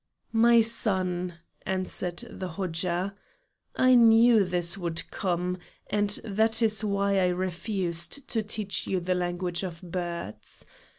[0.33, 3.13] "My son," answered the Hodja,
[3.75, 5.59] "I knew this would come,
[5.91, 10.65] and that is why I refused to teach you the language of birds.